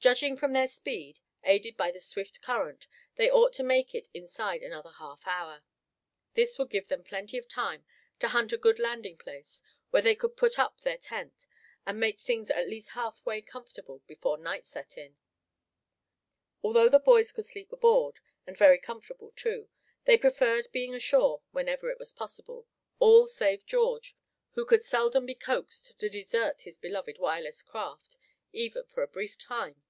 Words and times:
Judging 0.00 0.36
from 0.36 0.52
their 0.52 0.68
speed, 0.68 1.18
aided 1.42 1.76
by 1.76 1.90
the 1.90 1.98
swift 1.98 2.40
current, 2.40 2.86
they 3.16 3.28
ought 3.28 3.52
to 3.52 3.64
make 3.64 3.96
it 3.96 4.06
inside 4.14 4.62
of 4.62 4.70
another 4.70 4.92
half 4.92 5.26
hour. 5.26 5.64
This 6.34 6.56
would 6.56 6.70
give 6.70 6.86
them 6.86 7.02
plenty 7.02 7.36
of 7.36 7.48
time 7.48 7.84
to 8.20 8.28
hunt 8.28 8.52
a 8.52 8.56
good 8.58 8.78
landing 8.78 9.16
place, 9.18 9.60
where 9.90 10.00
they 10.00 10.14
could 10.14 10.36
put 10.36 10.56
up 10.56 10.80
their 10.82 10.98
tent, 10.98 11.48
and 11.84 11.98
make 11.98 12.20
things 12.20 12.48
at 12.48 12.68
least 12.68 12.90
half 12.90 13.26
way 13.26 13.42
comfortable 13.42 13.98
before 14.06 14.38
night 14.38 14.66
set 14.68 14.96
in. 14.96 15.16
Although 16.62 16.88
the 16.88 17.00
boys 17.00 17.32
could 17.32 17.46
sleep 17.46 17.72
aboard, 17.72 18.20
and 18.46 18.56
very 18.56 18.78
comfortable 18.78 19.32
too, 19.34 19.68
they 20.04 20.16
preferred 20.16 20.68
being 20.70 20.94
ashore 20.94 21.42
whenever 21.50 21.90
it 21.90 21.98
was 21.98 22.12
possible, 22.12 22.68
all 23.00 23.26
save 23.26 23.66
George, 23.66 24.14
who 24.52 24.64
could 24.64 24.84
seldom 24.84 25.26
be 25.26 25.34
coaxed 25.34 25.98
to 25.98 26.08
desert 26.08 26.60
his 26.62 26.78
beloved 26.78 27.18
Wireless 27.18 27.62
craft, 27.64 28.16
even 28.52 28.84
for 28.86 29.02
a 29.02 29.08
brief 29.08 29.36
time. 29.36 29.82